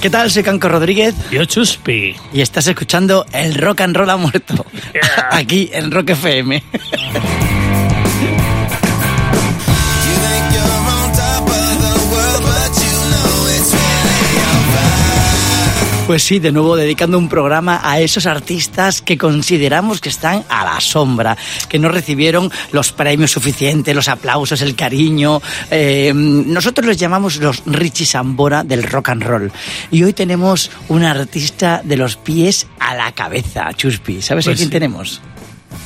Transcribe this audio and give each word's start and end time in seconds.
¿Qué 0.00 0.08
tal? 0.08 0.30
Soy 0.30 0.42
Canco 0.42 0.66
Rodríguez. 0.68 1.14
Yo 1.30 1.44
Chuspi. 1.44 2.16
Y 2.32 2.40
estás 2.40 2.66
escuchando 2.66 3.26
El 3.32 3.54
Rock 3.54 3.82
and 3.82 3.94
Roll 3.94 4.08
ha 4.08 4.16
muerto. 4.16 4.64
Yeah. 4.94 5.28
Aquí 5.36 5.68
en 5.74 5.90
Rock 5.90 6.10
FM. 6.10 6.62
Pues 16.10 16.24
sí, 16.24 16.40
de 16.40 16.50
nuevo 16.50 16.74
dedicando 16.74 17.16
un 17.18 17.28
programa 17.28 17.82
a 17.84 18.00
esos 18.00 18.26
artistas 18.26 19.00
que 19.00 19.16
consideramos 19.16 20.00
que 20.00 20.08
están 20.08 20.42
a 20.48 20.64
la 20.64 20.80
sombra, 20.80 21.36
que 21.68 21.78
no 21.78 21.88
recibieron 21.88 22.50
los 22.72 22.90
premios 22.90 23.30
suficientes, 23.30 23.94
los 23.94 24.08
aplausos, 24.08 24.60
el 24.60 24.74
cariño. 24.74 25.40
Eh, 25.70 26.12
nosotros 26.12 26.84
los 26.84 26.96
llamamos 26.96 27.36
los 27.36 27.62
Richie 27.64 28.06
Sambora 28.06 28.64
del 28.64 28.82
rock 28.82 29.10
and 29.10 29.22
roll. 29.22 29.52
Y 29.92 30.02
hoy 30.02 30.12
tenemos 30.12 30.72
un 30.88 31.04
artista 31.04 31.80
de 31.84 31.96
los 31.96 32.16
pies 32.16 32.66
a 32.80 32.96
la 32.96 33.12
cabeza, 33.12 33.72
Chuspi. 33.72 34.20
¿Sabes 34.20 34.46
Pues 34.46 34.56
a 34.56 34.58
quién 34.58 34.66
sí. 34.66 34.72
tenemos? 34.72 35.20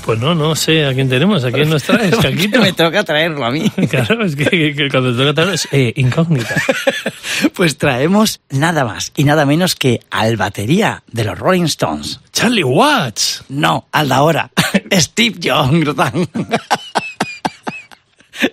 Pues 0.05 0.19
no, 0.19 0.35
no 0.35 0.55
sé 0.55 0.85
a 0.85 0.93
quién 0.93 1.09
tenemos, 1.09 1.45
a 1.45 1.51
quién 1.51 1.71
nos 1.71 1.83
traes, 1.85 2.15
Caquito. 2.17 2.61
me 2.61 2.73
toca 2.75 3.05
traerlo 3.05 3.45
a 3.45 3.51
mí. 3.51 3.71
Claro, 3.89 4.25
es 4.25 4.37
que, 4.37 4.75
que 4.75 4.89
cuando 4.91 5.13
te 5.13 5.19
toca 5.19 5.35
traer 5.35 5.55
es 5.55 5.69
eh, 5.73 5.93
incógnita. 5.97 6.55
Pues 7.55 7.79
traemos 7.79 8.41
nada 8.51 8.85
más 8.85 9.13
y 9.17 9.25
nada 9.25 9.45
menos 9.45 9.75
que 9.75 10.01
al 10.11 10.37
batería 10.37 11.03
de 11.11 11.25
los 11.25 11.39
Rolling 11.39 11.65
Stones. 11.65 12.21
Charlie 12.33 12.63
Watts. 12.63 13.45
No, 13.49 13.89
al 13.93 14.09
de 14.09 14.15
ahora. 14.15 14.51
Steve 14.93 15.37
Jordan. 15.43 16.29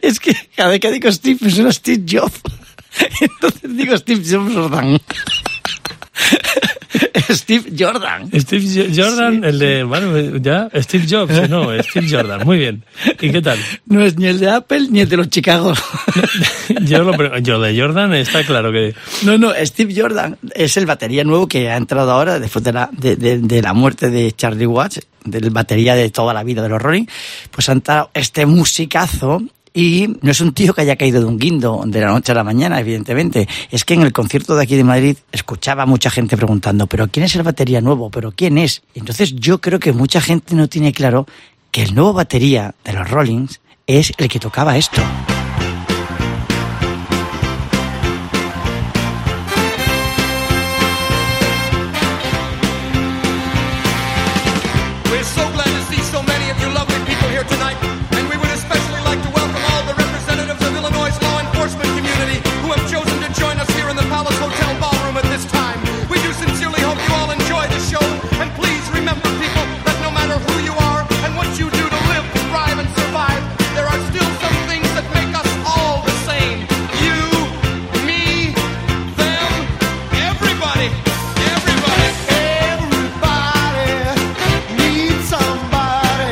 Es 0.02 0.20
que 0.20 0.36
cada 0.56 0.70
vez 0.70 0.80
que 0.80 0.92
digo 0.92 1.12
Steve 1.12 1.40
me 1.42 1.52
suena 1.52 1.72
Steve 1.72 2.04
Jobs. 2.10 2.42
Entonces 3.20 3.78
digo 3.78 3.98
Steve 3.98 4.24
Jordan. 4.28 5.00
Steve 7.30 7.72
Jordan. 7.78 8.30
Steve 8.40 8.66
Jo- 8.66 9.04
Jordan, 9.04 9.44
el 9.44 9.60
de, 9.60 9.84
bueno, 9.84 10.38
ya, 10.38 10.70
Steve 10.82 11.06
Jobs, 11.10 11.50
no, 11.50 11.70
Steve 11.84 12.08
Jordan, 12.10 12.46
muy 12.46 12.58
bien. 12.58 12.84
¿Y 13.20 13.32
qué 13.32 13.42
tal? 13.42 13.58
No 13.86 14.04
es 14.04 14.18
ni 14.18 14.28
el 14.28 14.40
de 14.40 14.50
Apple 14.50 14.88
ni 14.90 15.02
el 15.02 15.10
de 15.10 15.18
los 15.18 15.30
Chicago. 15.30 15.74
Yo, 16.84 17.04
lo, 17.04 17.38
yo 17.40 17.60
de 17.60 17.80
Jordan 17.80 18.14
está 18.14 18.44
claro 18.44 18.72
que... 18.72 18.94
No, 19.24 19.38
no, 19.38 19.52
Steve 19.64 19.94
Jordan 19.96 20.38
es 20.56 20.78
el 20.78 20.86
batería 20.86 21.24
nuevo 21.24 21.48
que 21.48 21.70
ha 21.70 21.78
entrado 21.78 22.12
ahora 22.12 22.40
después 22.40 22.64
de 22.64 22.74
la, 22.74 22.90
de, 22.92 23.16
de- 23.16 23.40
de 23.40 23.62
la 23.62 23.74
muerte 23.74 24.10
de 24.10 24.32
Charlie 24.32 24.66
Watts, 24.66 25.02
del 25.26 25.50
batería 25.52 25.96
de 25.96 26.10
toda 26.10 26.34
la 26.34 26.44
vida 26.44 26.62
de 26.62 26.70
los 26.70 26.82
Rolling. 26.82 27.06
Pues 27.52 27.68
ha 27.70 27.74
entrado 27.74 28.10
este 28.14 28.46
musicazo 28.46 29.42
y 29.74 30.08
no 30.22 30.32
es 30.32 30.42
un 30.42 30.54
tío 30.54 30.74
que 30.74 30.82
haya 30.82 30.96
caído 30.96 31.20
de 31.22 31.26
un 31.26 31.38
guindo 31.38 31.84
de 31.86 32.02
la 32.02 32.08
noche 32.08 32.32
a 32.32 32.36
la 32.36 32.44
mañana, 32.44 32.80
evidentemente. 32.80 33.48
Es 33.70 33.86
que 33.86 33.94
en 33.94 34.02
el 34.02 34.12
concierto 34.12 34.56
de 34.56 34.64
aquí 34.64 34.76
de 34.76 34.84
Madrid 34.84 35.18
escuchaba 35.32 35.86
mucha 35.86 36.10
gente 36.10 36.36
preguntando, 36.36 36.88
¿pero 36.88 37.08
quién 37.08 37.26
es 37.26 37.36
el 37.36 37.44
batería 37.44 37.82
nuevo? 37.82 38.10
¿Pero 38.10 38.32
quién 38.32 38.58
es? 38.58 38.82
Entonces 38.96 39.36
yo 39.36 39.62
creo 39.62 39.80
que 39.80 39.94
mucha 39.94 40.20
gente 40.20 40.56
no 40.56 40.68
tiene 40.68 40.92
claro 40.92 41.26
que 41.72 41.84
el 41.84 41.96
nuevo 41.96 42.14
batería 42.14 42.76
de 42.84 42.94
los 42.94 43.10
Rollings 43.10 43.62
es 43.88 44.14
el 44.18 44.28
que 44.28 44.40
tocaba 44.40 44.78
esto. 44.78 45.02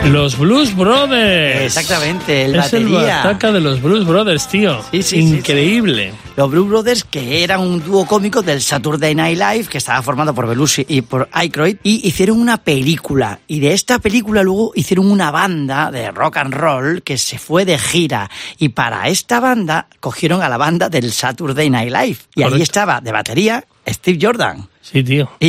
Los 0.14 0.38
Blues 0.38 0.76
Brothers. 0.76 1.62
Exactamente, 1.62 2.46
el 2.46 2.56
es 2.56 2.74
el 2.74 2.88
batería. 2.88 3.18
bataca 3.18 3.52
de 3.52 3.62
los 3.62 3.82
Blues 3.82 4.06
Brothers, 4.08 4.48
tío. 4.48 4.82
Sí, 4.92 5.04
sí, 5.04 5.22
sí, 5.22 5.36
Increíble. 5.38 6.14
Los 6.36 6.50
Blue 6.50 6.66
Brothers, 6.66 7.04
que 7.04 7.44
eran 7.44 7.60
un 7.60 7.84
dúo 7.84 8.06
cómico 8.06 8.42
del 8.42 8.62
Saturday 8.62 9.14
Night 9.14 9.38
Live, 9.38 9.66
que 9.66 9.78
estaba 9.78 10.02
formado 10.02 10.34
por 10.34 10.48
Belushi 10.48 10.86
y 10.88 11.02
por 11.02 11.28
Aykroyd, 11.32 11.78
y 11.84 12.08
hicieron 12.08 12.40
una 12.40 12.58
película. 12.58 13.40
Y 13.48 13.60
de 13.60 13.74
esta 13.74 14.00
película 14.00 14.42
luego 14.42 14.72
hicieron 14.76 15.12
una 15.12 15.32
banda 15.32 15.92
de 15.92 16.12
rock 16.12 16.38
and 16.38 16.54
roll 16.54 17.04
que 17.04 17.18
se 17.18 17.38
fue 17.38 17.66
de 17.66 17.78
gira. 17.78 18.30
Y 18.58 18.70
para 18.70 19.10
esta 19.10 19.40
banda 19.40 19.88
cogieron 20.00 20.42
a 20.42 20.50
la 20.50 20.58
banda 20.58 20.90
del 20.90 21.12
Saturday 21.12 21.70
Night 21.70 21.92
Live. 21.92 22.18
Y 22.36 22.42
ahí 22.42 22.50
Correcto. 22.50 22.64
estaba 22.64 23.02
de 23.02 23.12
batería 23.12 23.66
Steve 23.88 24.18
Jordan. 24.22 24.68
Sí, 24.92 25.04
tío. 25.04 25.30
Y, 25.40 25.48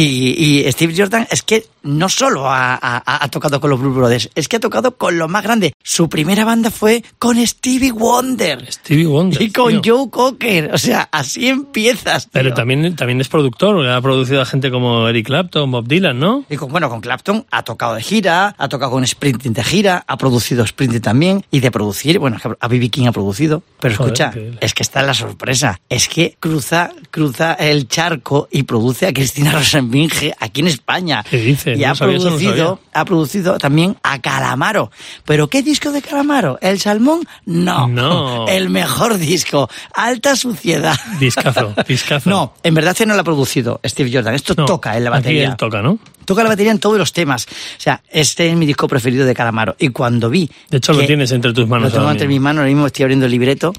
y 0.67 0.73
Steve 0.73 0.95
Jordan 0.97 1.27
es 1.31 1.43
que 1.43 1.65
no 1.83 2.11
solo 2.11 2.47
ha, 2.51 2.75
ha- 2.75 3.25
ha 3.25 3.29
tocado 3.31 3.59
con 3.59 3.71
los 3.71 3.81
Blue 3.81 3.95
Brothers, 3.95 4.29
es 4.35 4.49
que 4.49 4.57
ha 4.57 4.61
tocado 4.61 4.97
con 4.97 5.17
lo 5.17 5.29
más 5.29 5.43
grande. 5.43 5.73
Su 5.83 6.11
primera 6.11 6.45
banda 6.45 6.71
fue 6.71 7.03
con 7.19 7.45
Stevie 7.47 7.91
Wonder. 7.93 8.71
Stevie 8.71 9.07
Wonder. 9.07 9.41
Y 9.41 9.51
con 9.51 9.81
tío. 9.81 9.97
Joe 9.97 10.11
Cocker, 10.11 10.71
o 10.75 10.79
sea, 10.79 11.09
así 11.11 11.49
empiezas. 11.49 12.25
tío. 12.25 12.31
Pero 12.35 12.53
también, 12.53 12.95
también 12.97 13.21
es 13.23 13.29
productor, 13.29 13.87
ha 13.89 14.01
producido 14.03 14.43
a 14.43 14.45
gente 14.45 14.71
como 14.71 15.09
Eric 15.09 15.27
Clapton, 15.27 15.71
Bob 15.71 15.89
Dylan, 15.89 16.19
¿no? 16.19 16.45
Y 16.51 16.57
con, 16.57 16.71
bueno, 16.71 16.91
con 16.91 17.01
Clapton 17.01 17.47
ha 17.51 17.63
tocado 17.63 17.95
de 17.95 18.03
gira, 18.03 18.55
ha 18.59 18.69
tocado 18.69 18.91
con 18.93 19.07
Sprinting 19.07 19.55
de 19.55 19.65
gira, 19.65 20.05
ha 20.07 20.19
producido 20.19 20.67
Sprinting 20.67 21.01
también. 21.01 21.45
Y 21.51 21.61
de 21.61 21.71
producir, 21.71 22.19
bueno, 22.19 22.37
que 22.43 22.51
a 22.61 22.69
B.B. 22.69 22.91
King 22.91 23.07
ha 23.07 23.13
producido. 23.13 23.63
Pero 23.81 23.97
Joder, 23.97 24.13
escucha, 24.13 24.27
increíble. 24.29 24.59
es 24.61 24.75
que 24.75 24.83
está 24.83 25.03
la 25.03 25.15
sorpresa. 25.15 25.81
Es 25.89 26.09
que 26.09 26.37
cruza, 26.39 26.91
cruza 27.11 27.55
el 27.55 27.89
charco 27.89 28.49
y 28.51 28.65
produce 28.65 29.07
a 29.07 29.13
Cristina 29.31 29.53
Rosenbinge 29.53 30.35
aquí 30.41 30.61
en 30.61 30.67
España. 30.67 31.25
¿Qué 31.29 31.37
dices? 31.39 31.79
Y 31.79 31.83
No 31.83 31.91
ha 31.91 31.95
sabía 31.95 32.17
eso, 32.17 32.31
no 32.31 32.37
producido, 32.37 32.81
ha 32.93 33.05
producido 33.05 33.59
también 33.59 33.97
a 34.03 34.19
Calamaro. 34.21 34.91
¿Pero 35.25 35.49
qué 35.49 35.63
disco 35.63 35.93
de 35.93 36.03
Calamaro? 36.03 36.59
¿El 36.61 36.81
Salmón? 36.81 37.21
No. 37.47 37.87
No. 37.87 38.47
El 38.49 38.71
mejor 38.71 39.19
disco. 39.19 39.71
Alta 39.95 40.35
suciedad. 40.35 40.97
Discazo, 41.21 41.75
discazo. 41.89 42.29
No, 42.29 42.55
en 42.65 42.75
verdad 42.75 42.97
que 42.97 43.07
no 43.07 43.15
lo 43.15 43.21
ha 43.21 43.25
producido 43.25 43.81
Steve 43.85 44.11
Jordan. 44.13 44.35
Esto 44.35 44.55
No, 44.57 44.65
toca 44.65 44.97
en 44.97 45.05
la 45.05 45.11
aquí 45.11 45.19
batería. 45.19 45.45
él 45.51 45.57
toca, 45.57 45.81
¿no? 45.81 45.99
Toca 46.25 46.43
la 46.43 46.49
batería 46.49 46.73
en 46.73 46.81
todos 46.81 46.99
los 46.99 47.13
temas. 47.13 47.47
O 47.47 47.81
sea, 47.81 48.03
este 48.11 48.51
es 48.51 48.57
mi 48.57 48.67
disco 48.67 48.89
preferido 48.89 49.27
de 49.27 49.35
Calamaro. 49.35 49.77
Y 49.79 49.91
cuando 49.91 50.29
vi. 50.29 50.51
De 50.71 50.79
hecho, 50.79 50.93
lo 50.93 51.07
tienes 51.07 51.31
entre 51.31 51.53
tus 51.53 51.69
manos 51.69 51.93
Lo 51.93 51.99
tengo 51.99 52.11
entre 52.11 52.27
mis 52.27 52.41
manos, 52.41 52.61
ahora 52.63 52.69
mismo 52.71 52.87
estoy 52.89 53.05
abriendo 53.05 53.27
el 53.27 53.33
libreto. 53.33 53.73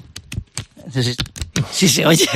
Sí, 0.92 1.14
sí 1.70 1.88
se 1.88 2.06
oye. 2.06 2.28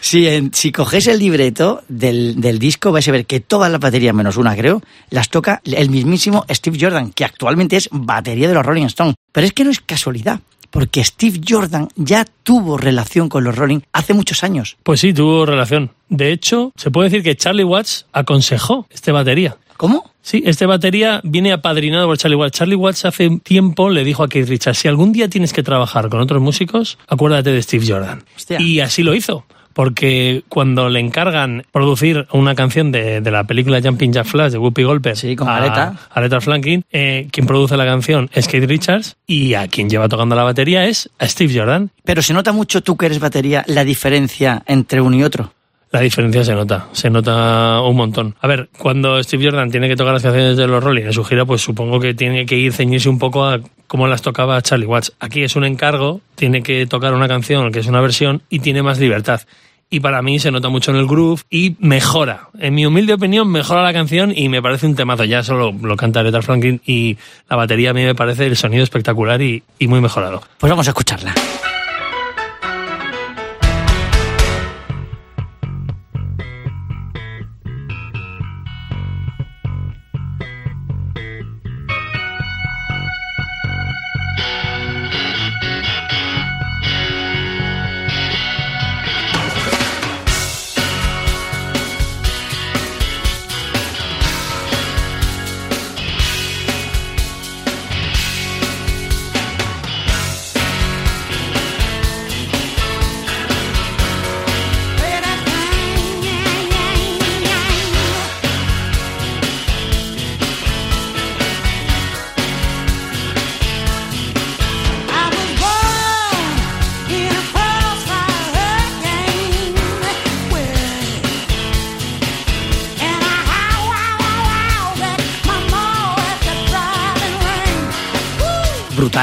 si, 0.00 0.50
si 0.52 0.72
cogéis 0.72 1.06
el 1.06 1.18
libreto 1.18 1.82
del, 1.88 2.40
del 2.40 2.58
disco, 2.58 2.92
vais 2.92 3.06
a 3.08 3.12
ver 3.12 3.26
que 3.26 3.40
todas 3.40 3.70
las 3.70 3.80
baterías, 3.80 4.14
menos 4.14 4.36
una 4.36 4.56
creo, 4.56 4.82
las 5.10 5.28
toca 5.28 5.60
el 5.64 5.90
mismísimo 5.90 6.44
Steve 6.50 6.78
Jordan, 6.80 7.12
que 7.12 7.24
actualmente 7.24 7.76
es 7.76 7.88
batería 7.90 8.48
de 8.48 8.54
los 8.54 8.64
Rolling 8.64 8.86
Stones. 8.86 9.14
Pero 9.32 9.46
es 9.46 9.52
que 9.52 9.64
no 9.64 9.70
es 9.70 9.80
casualidad, 9.80 10.40
porque 10.70 11.02
Steve 11.04 11.40
Jordan 11.46 11.88
ya 11.96 12.24
tuvo 12.42 12.76
relación 12.76 13.28
con 13.28 13.44
los 13.44 13.56
Rolling 13.56 13.80
hace 13.92 14.14
muchos 14.14 14.44
años. 14.44 14.76
Pues 14.82 15.00
sí, 15.00 15.12
tuvo 15.12 15.46
relación. 15.46 15.90
De 16.08 16.32
hecho, 16.32 16.72
se 16.76 16.90
puede 16.90 17.10
decir 17.10 17.22
que 17.22 17.36
Charlie 17.36 17.64
Watts 17.64 18.06
aconsejó 18.12 18.86
este 18.90 19.12
batería. 19.12 19.56
¿Cómo? 19.76 20.10
Sí, 20.22 20.42
este 20.44 20.66
batería 20.66 21.20
viene 21.22 21.52
apadrinado 21.52 22.06
por 22.06 22.18
Charlie 22.18 22.36
Watts. 22.36 22.58
Charlie 22.58 22.74
Watts 22.74 23.04
hace 23.04 23.38
tiempo 23.42 23.90
le 23.90 24.04
dijo 24.04 24.22
a 24.22 24.28
Keith 24.28 24.48
Richards, 24.48 24.78
si 24.78 24.88
algún 24.88 25.12
día 25.12 25.28
tienes 25.28 25.52
que 25.52 25.62
trabajar 25.62 26.08
con 26.08 26.20
otros 26.20 26.42
músicos, 26.42 26.98
acuérdate 27.06 27.52
de 27.52 27.62
Steve 27.62 27.84
Jordan. 27.86 28.24
Hostia. 28.36 28.60
Y 28.60 28.80
así 28.80 29.02
lo 29.02 29.14
hizo. 29.14 29.44
Porque 29.72 30.42
cuando 30.48 30.88
le 30.88 31.00
encargan 31.00 31.64
producir 31.70 32.26
una 32.32 32.54
canción 32.54 32.90
de, 32.92 33.20
de 33.20 33.30
la 33.30 33.44
película 33.44 33.78
Jumping 33.82 34.10
Jack 34.10 34.24
Flash 34.24 34.52
de 34.52 34.58
Whoopi 34.58 34.84
Goldberg 34.84 35.18
Sí, 35.18 35.36
con 35.36 35.50
a 35.50 35.58
Aretha. 35.58 35.94
Aretha 36.10 36.40
Franklin, 36.40 36.82
eh, 36.90 37.28
quien 37.30 37.46
produce 37.46 37.76
la 37.76 37.84
canción 37.84 38.30
es 38.32 38.48
Keith 38.48 38.64
Richards 38.64 39.16
y 39.26 39.52
a 39.52 39.68
quien 39.68 39.90
lleva 39.90 40.08
tocando 40.08 40.34
la 40.34 40.44
batería 40.44 40.86
es 40.86 41.10
a 41.18 41.28
Steve 41.28 41.52
Jordan. 41.54 41.90
Pero 42.04 42.22
se 42.22 42.32
nota 42.32 42.52
mucho 42.52 42.82
tú 42.82 42.96
que 42.96 43.04
eres 43.04 43.20
batería 43.20 43.64
la 43.66 43.84
diferencia 43.84 44.62
entre 44.66 45.02
uno 45.02 45.14
y 45.14 45.24
otro. 45.24 45.52
La 45.96 46.02
diferencia 46.02 46.44
se 46.44 46.52
nota, 46.52 46.88
se 46.92 47.08
nota 47.08 47.80
un 47.80 47.96
montón. 47.96 48.34
A 48.42 48.46
ver, 48.46 48.68
cuando 48.76 49.22
Steve 49.22 49.46
Jordan 49.46 49.70
tiene 49.70 49.88
que 49.88 49.96
tocar 49.96 50.12
las 50.12 50.22
canciones 50.22 50.54
de 50.58 50.66
los 50.66 50.84
Rolling 50.84 51.04
en 51.04 51.12
su 51.14 51.24
gira, 51.24 51.46
pues 51.46 51.62
supongo 51.62 51.98
que 51.98 52.12
tiene 52.12 52.44
que 52.44 52.54
ir 52.54 52.74
ceñirse 52.74 53.08
un 53.08 53.18
poco 53.18 53.46
a 53.46 53.60
cómo 53.86 54.06
las 54.06 54.20
tocaba 54.20 54.60
Charlie 54.60 54.84
Watts. 54.84 55.14
Aquí 55.20 55.42
es 55.42 55.56
un 55.56 55.64
encargo, 55.64 56.20
tiene 56.34 56.62
que 56.62 56.84
tocar 56.86 57.14
una 57.14 57.28
canción 57.28 57.72
que 57.72 57.78
es 57.78 57.86
una 57.86 58.02
versión 58.02 58.42
y 58.50 58.58
tiene 58.58 58.82
más 58.82 58.98
libertad. 59.00 59.40
y 59.88 60.00
para 60.00 60.20
mí 60.20 60.38
se 60.38 60.50
nota 60.50 60.68
mucho 60.68 60.90
en 60.90 60.98
el 60.98 61.06
groove 61.06 61.44
y 61.48 61.76
mejora. 61.78 62.48
En 62.58 62.74
mi 62.74 62.84
humilde 62.84 63.14
opinión, 63.14 63.48
mejora 63.50 63.82
la 63.82 63.94
canción 63.94 64.34
y 64.36 64.50
me 64.50 64.60
parece 64.60 64.84
un 64.84 64.96
temazo. 64.96 65.24
Ya 65.24 65.42
solo 65.42 65.72
lo 65.80 65.96
canta 65.96 66.20
Aretha 66.20 66.42
Franklin 66.42 66.82
y 66.84 67.16
la 67.48 67.56
batería 67.56 67.92
a 67.92 67.94
mí 67.94 68.04
me 68.04 68.14
parece 68.14 68.44
el 68.46 68.56
sonido 68.58 68.82
espectacular 68.84 69.40
y, 69.40 69.62
y 69.78 69.86
muy 69.86 70.02
mejorado. 70.02 70.42
Pues 70.58 70.68
vamos 70.68 70.88
a 70.88 70.90
escucharla. 70.90 71.32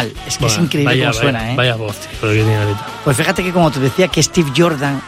Brutal. 0.01 0.13
Es 0.27 0.37
que 0.37 0.45
es 0.45 0.57
increíble 0.57 0.93
vaya, 0.93 1.11
cómo 1.11 1.21
suena, 1.21 1.39
vaya, 1.39 1.51
¿eh? 1.51 1.55
Vaya 1.55 1.75
voz, 1.75 1.97
tío, 1.97 2.29
que 2.29 2.35
tiene 2.35 2.55
ahorita. 2.55 2.87
Pues 3.03 3.17
fíjate 3.17 3.43
que 3.43 3.51
como 3.51 3.71
te 3.71 3.79
decía 3.79 4.07
que 4.07 4.21
Steve 4.21 4.51
Jordan 4.55 5.01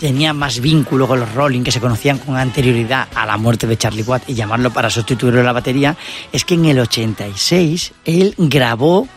tenía 0.00 0.32
más 0.32 0.60
vínculo 0.60 1.06
con 1.06 1.20
los 1.20 1.32
Rolling, 1.34 1.62
que 1.62 1.72
se 1.72 1.80
conocían 1.80 2.18
con 2.18 2.36
anterioridad 2.36 3.08
a 3.14 3.26
la 3.26 3.36
muerte 3.36 3.66
de 3.66 3.76
Charlie 3.76 4.02
Watt 4.02 4.28
y 4.28 4.34
llamarlo 4.34 4.70
para 4.72 4.90
sustituirlo 4.90 5.40
en 5.40 5.46
la 5.46 5.52
batería, 5.52 5.96
es 6.32 6.44
que 6.44 6.54
en 6.54 6.66
el 6.66 6.78
86 6.78 7.92
él 8.04 8.34
grabó 8.36 9.08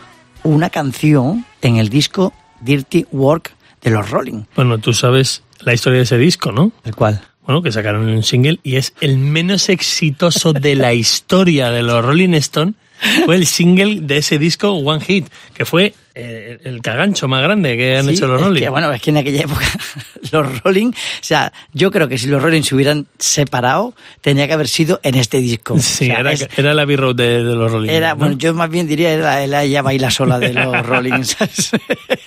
una 0.44 0.70
canción 0.70 1.46
en 1.62 1.78
el 1.78 1.90
disco 1.90 2.34
Dirty 2.62 3.06
Work 3.12 3.54
de 3.82 3.90
los 3.92 4.10
Rolling. 4.10 4.44
Bueno, 4.56 4.78
tú 4.78 4.94
sabes 4.94 5.44
la 5.62 5.74
historia 5.74 5.98
de 5.98 6.04
ese 6.04 6.18
disco, 6.18 6.52
¿no? 6.52 6.72
¿El 6.84 6.96
cual? 6.96 7.22
Bueno, 7.46 7.62
que 7.62 7.72
sacaron 7.72 8.08
un 8.08 8.24
single 8.24 8.60
y 8.64 8.76
es 8.76 8.94
el 9.02 9.18
menos 9.18 9.70
exitoso 9.70 10.54
de 10.54 10.76
la 10.76 10.94
historia 10.94 11.72
de 11.72 11.82
los 11.82 12.06
Rolling 12.06 12.36
Stone. 12.36 12.74
Fue 13.26 13.36
el 13.36 13.46
single 13.46 14.02
de 14.02 14.18
ese 14.18 14.38
disco 14.38 14.72
One 14.74 15.00
Hit, 15.04 15.28
que 15.54 15.66
fue 15.66 15.94
eh, 16.16 16.58
el 16.66 16.82
cagancho 16.82 17.28
más 17.30 17.42
grande 17.42 17.78
que 17.78 17.98
han 17.98 18.06
Sí, 18.06 18.12
hecho 18.12 18.28
los 18.28 18.42
es 18.42 18.48
Rolling. 18.48 18.62
que, 18.62 18.70
bueno, 18.70 18.92
es 18.92 19.02
que 19.02 19.10
en 19.12 19.18
aquella 19.18 19.42
época 19.44 19.66
los 20.32 20.62
Rolling, 20.64 20.88
o 20.88 20.94
sea, 21.22 21.54
yo 21.74 21.92
creo 21.92 22.10
que 22.10 22.18
si 22.18 22.28
los 22.28 22.42
Rolling 22.42 22.62
se 22.64 22.76
hubieran 22.76 23.08
separado, 23.18 23.94
tenía 24.20 24.48
que 24.48 24.54
haber 24.54 24.68
sido 24.68 25.00
en 25.04 25.16
este 25.16 25.40
disco. 25.40 25.78
sí, 25.80 26.06
O 26.06 26.08
sea, 26.08 26.20
era, 26.20 26.32
es- 26.34 26.50
era 26.58 26.74
la 26.74 26.84
B-Road 26.86 27.16
de, 27.16 27.44
de 27.44 27.56
los 27.56 27.72
Rolling. 27.72 27.90
Era, 27.90 28.10
¿no? 28.10 28.16
bueno, 28.18 28.38
yo 28.38 28.54
más 28.54 28.70
bien 28.70 28.86
diría 28.88 29.12
era 29.14 29.48
la 29.48 29.64
ella 29.64 29.82
baila 29.82 30.12
sola 30.12 30.40
de 30.40 30.54
los 30.54 30.86
Rolling. 30.86 31.24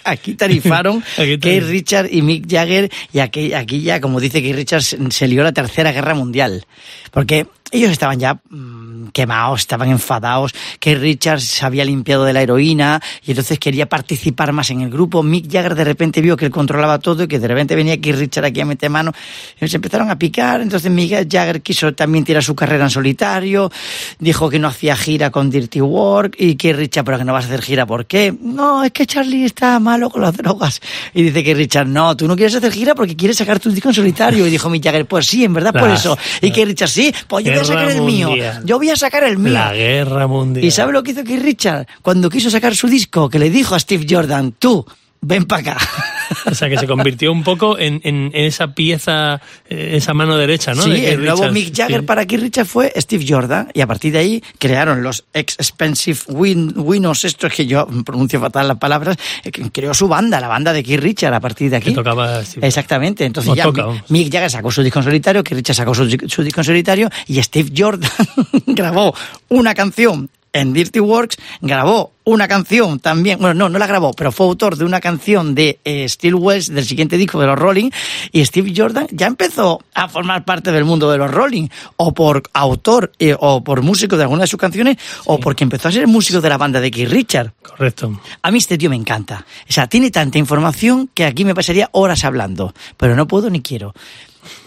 aquí 0.05 0.35
tarifaron 0.35 1.03
Aquí 1.19 1.39
Keith 1.39 1.63
tarif- 1.65 1.69
Richards 1.69 2.13
y 2.13 2.23
Mick 2.23 2.51
Jagger 2.51 2.91
y 3.13 3.19
aquí, 3.19 3.53
aquí 3.55 3.83
ya, 3.83 4.01
como 4.01 4.21
dice 4.21 4.43
Keith 4.43 4.57
Richards, 4.57 4.97
se 5.11 5.29
lió 5.29 5.43
la 5.43 5.53
tercera 5.53 5.93
guerra 5.93 6.15
mundial. 6.15 6.65
Porque 7.11 7.47
ellos 7.71 7.91
estaban 7.91 8.19
ya 8.19 8.35
mm, 8.49 8.82
quemados, 9.13 9.61
estaban 9.61 9.91
enfadados. 9.91 10.55
Keith 10.79 10.99
Richards 10.99 11.45
se 11.45 11.65
había 11.65 11.85
limpiado 11.85 12.25
de 12.25 12.33
la 12.33 12.43
heroína 12.43 13.01
y 13.25 13.31
entonces 13.33 13.59
quería 13.59 13.89
participar 13.89 14.53
más 14.53 14.71
en 14.71 14.83
el 14.83 14.91
grupo. 14.91 15.23
Mick 15.23 15.51
Jagger 15.51 15.75
de 15.75 15.85
repente 15.85 16.21
vio 16.21 16.37
que 16.37 16.47
él 16.47 16.51
controlaba 16.51 16.99
todo 16.99 17.25
y 17.25 17.29
que 17.29 17.39
de 17.39 17.49
repente 17.49 17.75
venía 17.75 18.01
Keith 18.01 18.17
Richards 18.17 18.49
aquí 18.49 18.61
a 18.61 18.67
meter 18.67 18.91
mano. 18.91 19.13
Y 19.61 19.69
se 19.69 19.77
empezaron 19.77 20.11
a 20.11 20.19
picar. 20.19 20.61
Entonces 20.61 20.91
Mick 20.91 21.11
Jagger 21.31 21.63
quiso 21.63 21.93
también 21.95 22.25
tirar 22.25 22.43
su 22.43 22.55
carrera 22.55 22.85
en 22.85 22.91
solitario. 22.91 23.71
Dijo 24.19 24.49
que 24.51 24.59
no 24.59 24.69
hacía 24.69 24.97
gira 24.97 25.31
con 25.31 25.51
Dirty 25.51 25.81
Work 25.81 26.37
y 26.39 26.57
Keith 26.57 26.77
Richards, 26.77 27.05
pero 27.05 27.19
que 27.19 27.25
no 27.25 27.33
vas 27.33 27.45
a 27.45 27.49
hacer 27.49 27.63
gira. 27.63 27.87
¿Por 27.87 28.07
qué? 28.07 28.35
No, 28.41 28.85
es 28.85 28.93
que 28.93 29.07
Charlie 29.07 29.45
está 29.45 29.79
malo 29.81 30.11
con 30.11 30.23
las 30.23 30.37
drogas. 30.37 30.81
Y 31.15 31.23
dice 31.23 31.43
que 31.43 31.55
Richard, 31.55 31.87
no, 31.87 32.17
tú 32.17 32.29
no 32.29 32.37
quieres 32.37 32.55
hacer 32.55 32.73
gira 32.73 32.95
porque 32.95 33.17
quieres 33.17 33.37
sacar 33.37 33.59
tu 33.59 33.71
disco 33.71 33.89
en 33.89 33.95
solitario. 33.95 34.47
Y 34.47 34.51
dijo 34.51 34.69
Mick 34.71 34.85
Jagger, 34.85 35.07
pues 35.07 35.27
sí, 35.27 35.45
en 35.45 35.55
verdad 35.55 35.73
por 35.73 35.91
eso. 35.91 36.17
Y 36.41 36.51
que 36.51 36.65
Richard, 36.65 36.89
sí, 36.89 37.13
pues 37.27 37.45
yo 37.45 37.53
voy 37.53 37.61
a 37.61 37.65
sacar 37.65 37.91
el 37.91 38.03
mío. 38.03 38.31
Yo 38.65 38.79
voy 38.79 38.91
a 38.91 38.92
sacar 38.97 39.25
el 39.25 39.39
mío. 39.39 39.53
La 39.53 39.73
guerra 39.73 40.27
mundial. 40.27 40.65
¿Y 40.65 40.71
sabe 40.71 40.93
lo 40.93 41.03
que 41.03 41.13
hizo 41.13 41.25
Keith 41.25 41.43
Richard? 41.43 41.87
Cuando 42.03 42.29
quiso 42.31 42.51
sacar 42.51 42.75
su 42.75 42.89
disco, 42.89 43.29
que 43.29 43.39
le 43.39 43.51
dijo 43.51 43.75
a 43.75 43.81
Steve 43.81 44.07
Jordan, 44.09 44.53
tú, 44.59 44.85
ven 45.21 45.45
para 45.45 45.73
acá. 45.73 45.79
O 46.51 46.55
sea, 46.55 46.69
que 46.69 46.79
se 46.79 46.87
convirtió 46.87 47.33
un 47.33 47.43
poco 47.43 47.79
en, 47.79 48.01
en 48.05 48.31
esa 48.35 48.75
pieza, 48.75 49.41
eh, 49.69 49.93
esa 49.97 50.15
mano 50.15 50.37
derecha, 50.37 50.75
¿no? 50.75 50.83
sí, 50.83 50.91
De 50.91 51.13
el 51.13 51.25
nuevo. 51.25 51.51
Mick 51.53 51.75
Jagger 51.77 52.01
Sí. 52.01 52.07
para 52.07 52.27
Keith 52.27 52.41
Richards 52.41 52.71
fue 52.71 52.93
Steve 52.97 53.25
Jordan 53.29 53.69
y 53.75 53.81
a 53.81 53.87
partir 53.87 54.13
de 54.13 54.19
ahí 54.21 54.43
crearon 54.59 55.03
los 55.03 55.25
Expensive 55.33 56.19
Win 56.29 56.73
Winos, 56.77 57.25
estos 57.25 57.53
que 57.53 57.67
yo 57.67 57.87
pronuncio 58.05 58.41
fatal 58.41 58.69
las 58.69 58.79
palabras, 58.79 59.17
eh, 59.45 59.51
que 59.51 59.71
creó 59.71 59.95
su 59.95 60.09
banda, 60.09 60.41
la 60.41 60.49
banda 60.49 60.73
de 60.73 60.83
Keith 60.83 61.01
Richards 61.01 61.37
a 61.37 61.41
partir 61.41 61.71
de 61.71 61.77
aquí. 61.77 61.91
Que 61.91 61.95
tocaba 61.95 62.45
Steve. 62.45 62.67
Exactamente, 62.67 63.25
entonces 63.25 63.55
ya 63.55 63.65
toca. 63.65 63.87
Mick 64.09 64.33
Jagger 64.33 64.51
sacó 64.51 64.71
su 64.71 64.83
disco 64.83 64.99
en 65.01 65.05
solitario, 65.05 65.43
Keith 65.45 65.57
Richards 65.59 65.77
sacó 65.77 65.95
su, 65.95 66.09
su 66.29 66.43
disco 66.43 66.61
en 66.61 66.65
solitario 66.65 67.11
y 67.27 67.43
Steve 67.43 67.71
Jordan 67.77 68.11
grabó 68.67 69.15
una 69.49 69.75
canción 69.75 70.29
en 70.53 70.73
Dirty 70.73 71.01
Works, 71.01 71.37
grabó 71.61 72.13
una 72.25 72.47
canción 72.47 73.01
también, 73.01 73.39
bueno, 73.39 73.55
no, 73.55 73.69
no 73.69 73.79
la 73.79 73.87
grabó, 73.87 74.13
pero 74.13 74.31
fue 74.31 74.47
autor 74.47 74.77
de 74.77 74.85
una 74.85 75.01
canción 75.01 75.55
de 75.55 75.81
eh, 75.85 76.09
Steel 76.09 76.37
Wells 76.37 76.73
del 76.73 76.85
siguiente 76.85 77.17
disco 77.17 77.41
de 77.41 77.47
los 77.47 77.59
Rolling 77.59 77.91
y 78.31 78.45
Steve 78.45 78.73
Jordan 78.77 79.09
ya 79.11 79.27
empezó 79.27 79.83
a 79.95 80.09
formar 80.09 80.45
parte 80.45 80.71
del 80.71 80.85
mundo 80.85 81.11
de 81.11 81.19
los 81.19 81.31
Rolling, 81.31 81.69
o 81.97 82.15
por 82.15 82.43
autor 82.53 83.13
eh, 83.19 83.35
o 83.39 83.65
por 83.65 83.83
músico 83.83 84.17
de 84.17 84.23
alguna 84.23 84.43
de 84.43 84.47
sus 84.47 84.61
canciones, 84.61 84.99
o 85.25 85.39
porque 85.39 85.65
empezó 85.65 85.89
a 85.89 85.93
ser 85.93 86.07
músico 86.07 86.41
de 86.41 86.49
la 86.49 86.59
banda 86.59 86.81
de 86.81 86.91
Keith 86.91 87.11
Richards. 87.11 87.53
Correcto. 87.63 88.21
A 88.43 88.51
mí 88.51 88.59
este 88.59 88.79
tío 88.79 88.91
me 88.91 88.97
encanta. 88.97 89.45
O 89.69 89.73
sea, 89.73 89.87
tiene 89.87 90.11
tanta 90.11 90.39
información 90.39 91.11
que 91.13 91.25
aquí 91.25 91.45
me 91.45 91.55
pasaría 91.55 91.89
horas 91.93 92.25
hablando, 92.25 92.73
pero 92.97 93.17
no 93.17 93.27
puedo 93.27 93.51
ni 93.51 93.63
quiero. 93.63 93.95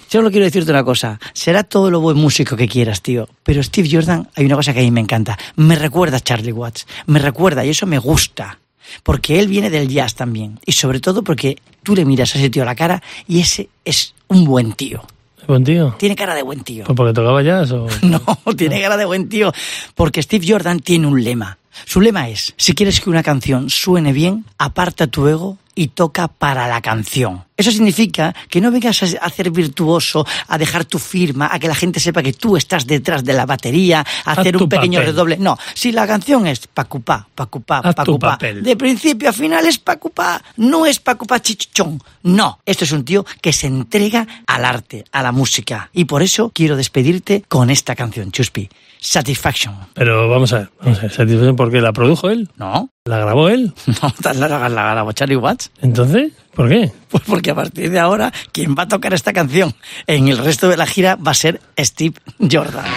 Solo 0.07 0.30
quiero 0.31 0.46
decirte 0.46 0.72
una 0.72 0.84
cosa, 0.84 1.19
será 1.34 1.63
todo 1.63 1.90
lo 1.92 2.00
buen 2.00 2.18
músico 2.18 2.56
que 2.56 2.68
quieras, 2.68 3.02
tío, 3.02 3.28
pero 3.44 3.62
Steve 3.63 3.89
Jordan, 3.91 4.30
hay 4.36 4.46
una 4.46 4.56
cosa 4.56 4.74
que 4.74 4.80
a 4.80 4.84
mí 4.84 4.91
me 4.91 5.01
encanta, 5.01 5.38
me 5.56 5.75
recuerda 5.75 6.18
a 6.18 6.20
Charlie 6.22 6.51
Watts, 6.51 6.88
me 7.08 7.20
recuerda 7.20 7.65
y 7.65 7.70
eso 7.70 7.86
me 7.86 7.98
gusta, 8.00 8.60
porque 9.03 9.39
él 9.39 9.48
viene 9.48 9.70
del 9.70 9.88
jazz 9.89 10.15
también, 10.15 10.60
y 10.65 10.74
sobre 10.74 11.00
todo 11.00 11.24
porque 11.24 11.58
tú 11.84 11.96
le 11.96 12.06
miras 12.06 12.36
a 12.36 12.39
ese 12.39 12.50
tío 12.50 12.63
a 12.63 12.65
la 12.65 12.75
cara 12.75 13.01
y 13.27 13.39
ese 13.39 13.70
es 13.84 14.13
un 14.27 14.46
buen 14.46 14.74
tío, 14.74 15.03
Buen 15.48 15.63
tío. 15.63 15.96
tiene 16.00 16.15
cara 16.15 16.34
de 16.34 16.41
buen 16.41 16.62
tío. 16.62 16.86
Porque 16.96 17.13
tocaba 17.13 17.41
jazz 17.44 17.72
o... 17.72 17.86
No, 18.01 18.20
tiene 18.58 18.82
cara 18.82 18.98
de 18.98 19.06
buen 19.06 19.30
tío. 19.30 19.53
Porque 19.94 20.24
Steve 20.24 20.44
Jordan 20.50 20.80
tiene 20.80 21.06
un 21.06 21.24
lema. 21.24 21.60
Su 21.86 22.01
lema 22.01 22.30
es, 22.30 22.56
si 22.58 22.74
quieres 22.74 23.00
que 23.00 23.12
una 23.12 23.22
canción 23.22 23.70
suene 23.70 24.12
bien, 24.12 24.46
aparta 24.58 25.06
tu 25.06 25.27
ego 25.27 25.60
y 25.75 25.89
toca 25.89 26.30
para 26.30 26.68
la 26.68 26.82
canción. 26.82 27.44
Eso 27.58 27.72
significa 27.72 28.36
que 28.50 28.60
no 28.60 28.70
vengas 28.72 29.02
a 29.04 29.26
hacer 29.26 29.50
virtuoso, 29.52 30.26
a 30.48 30.58
dejar 30.58 30.86
tu 30.86 31.00
firma, 31.00 31.50
a 31.52 31.58
que 31.60 31.68
la 31.68 31.76
gente 31.76 32.00
sepa 32.00 32.22
que 32.22 32.34
tú 32.34 32.58
estás 32.58 32.86
detrás 32.86 33.24
de 33.24 33.34
la 33.34 33.46
batería, 33.46 34.06
a 34.26 34.32
hacer 34.34 34.58
un 34.58 34.68
pequeño 34.68 35.00
papel. 35.00 35.14
redoble. 35.14 35.38
No, 35.38 35.58
si 35.74 35.92
la 35.92 36.06
canción 36.06 36.48
es 36.48 36.68
pacupá, 36.68 37.28
pacupá, 37.34 37.80
Haz 37.80 37.96
pacupá, 37.96 38.38
de 38.40 38.76
principio 38.76 39.30
a 39.30 39.34
final 39.34 39.66
es 39.66 39.78
pacupá, 39.78 40.42
no 40.58 40.86
es 40.86 41.00
pacupá 41.00 41.42
chichichón. 41.42 42.02
No, 42.24 42.60
esto 42.66 42.84
es 42.84 42.92
un 42.92 43.06
tío 43.06 43.26
que 43.42 43.54
se 43.54 43.68
entrega 43.68 44.28
al 44.48 44.66
arte, 44.66 45.06
a 45.12 45.22
la 45.24 45.32
música. 45.32 45.90
Y 45.94 46.06
por 46.06 46.24
eso 46.24 46.52
quiero 46.54 46.76
despedirte 46.76 47.44
con 47.48 47.70
esta 47.70 47.96
canción, 47.96 48.32
Chuspi. 48.32 48.70
Satisfaction. 49.00 49.76
Pero 49.94 50.28
vamos 50.30 50.52
a 50.54 50.60
ver, 50.60 50.70
vamos 50.82 50.98
a 50.98 51.02
ver, 51.04 51.12
satisfacción 51.12 51.56
porque 51.56 51.80
la 51.80 51.94
produjo 51.94 52.30
él, 52.30 52.50
¿No? 52.58 52.90
la 53.06 53.20
grabó 53.20 53.50
él. 53.50 53.72
No, 54.02 54.14
la, 54.34 54.48
la, 54.50 54.68
la 54.70 54.92
grabó 54.92 55.12
Charlie 55.12 55.36
Watts. 55.36 55.70
Entonces, 55.82 56.32
¿por 56.56 56.70
qué? 56.70 56.92
Pues 57.10 57.24
porque 57.28 57.52
a 57.52 57.56
partir 57.56 57.92
de 57.92 58.00
ahora, 58.00 58.34
quien 58.52 58.74
va 58.76 58.84
a 58.84 58.88
tocar 58.88 59.14
esta 59.14 59.34
canción 59.34 59.76
en 60.08 60.28
el 60.28 60.40
resto 60.40 60.68
de 60.70 60.78
la 60.78 60.88
gira 60.88 61.16
va 61.16 61.32
a 61.32 61.36
ser 61.36 61.62
Steve 61.78 62.16
Jordan. 62.40 62.86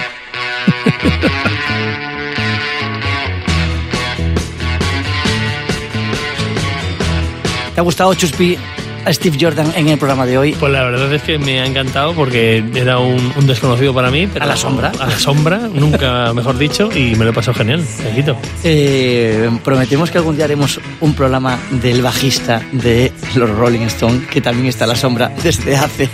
¿Te 7.74 7.80
ha 7.80 7.84
gustado, 7.84 8.14
Chuspi, 8.14 8.56
a 9.04 9.12
Steve 9.12 9.38
Jordan 9.40 9.72
en 9.76 9.88
el 9.88 9.98
programa 9.98 10.26
de 10.26 10.38
hoy? 10.38 10.52
Pues 10.52 10.72
la 10.72 10.82
verdad 10.84 11.12
es 11.12 11.22
que 11.22 11.38
me 11.38 11.60
ha 11.60 11.66
encantado 11.66 12.14
porque 12.14 12.62
era 12.74 12.98
un, 12.98 13.32
un 13.36 13.46
desconocido 13.46 13.94
para 13.94 14.10
mí. 14.10 14.26
Pero 14.32 14.44
A 14.44 14.48
la 14.48 14.56
sombra. 14.56 14.92
A 14.98 15.06
la 15.06 15.18
sombra, 15.18 15.58
nunca 15.72 16.32
mejor 16.34 16.58
dicho, 16.58 16.90
y 16.94 17.14
me 17.16 17.24
lo 17.24 17.30
he 17.30 17.34
pasado 17.34 17.56
genial, 17.56 17.82
Paquito. 18.04 18.36
Eh, 18.64 19.50
prometemos 19.64 20.10
que 20.10 20.18
algún 20.18 20.36
día 20.36 20.44
haremos 20.44 20.80
un 21.00 21.14
programa 21.14 21.58
del 21.70 22.02
bajista 22.02 22.62
de 22.72 23.12
los 23.34 23.48
Rolling 23.50 23.80
Stones, 23.86 24.26
que 24.28 24.40
también 24.40 24.66
está 24.68 24.84
a 24.84 24.88
la 24.88 24.96
sombra 24.96 25.32
desde 25.42 25.76
hace 25.76 26.08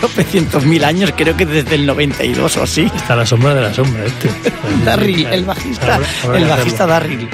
tropecientos 0.00 0.64
mil 0.66 0.84
años, 0.84 1.12
creo 1.16 1.36
que 1.36 1.46
desde 1.46 1.76
el 1.76 1.86
92 1.86 2.56
o 2.56 2.62
así. 2.64 2.90
Está 2.94 3.14
a 3.14 3.16
la 3.16 3.26
sombra 3.26 3.54
de 3.54 3.60
la 3.62 3.72
sombra 3.72 4.04
este. 4.04 4.28
Darryl, 4.84 5.26
el 5.26 5.44
bajista, 5.44 5.96
Habrá- 5.96 6.06
habrá 6.24 6.38
el 6.38 6.44
bajista. 6.46 6.86
Darryl. 6.86 7.28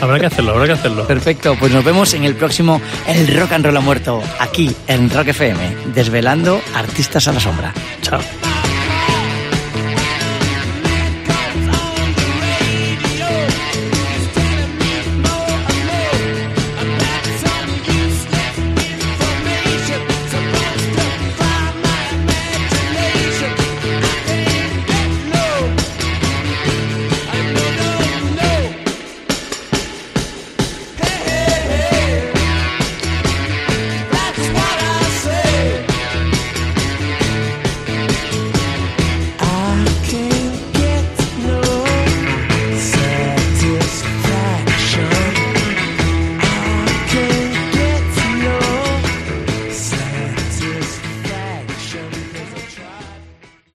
Habrá 0.00 0.18
que 0.20 0.26
hacerlo, 0.26 0.52
habrá 0.52 0.66
que 0.66 0.72
hacerlo. 0.72 1.06
Perfecto, 1.06 1.56
pues 1.58 1.72
nos 1.72 1.84
vemos 1.84 2.14
en 2.14 2.24
el 2.24 2.34
próximo 2.34 2.80
El 3.06 3.26
Rock 3.38 3.52
and 3.52 3.64
Roll 3.64 3.76
ha 3.76 3.80
muerto, 3.80 4.22
aquí 4.38 4.74
en 4.86 5.10
Rock 5.10 5.28
FM, 5.28 5.76
desvelando 5.94 6.60
artistas 6.74 7.26
a 7.28 7.32
la 7.32 7.40
sombra. 7.40 7.72
Chao. 8.02 8.20